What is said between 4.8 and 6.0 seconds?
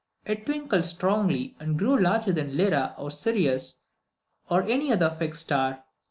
other fixed star.